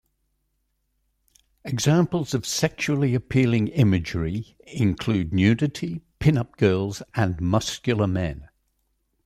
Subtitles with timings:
[1.63, 8.49] Examples of sexually appealing imagery include nudity, pin-up girls, and muscular men.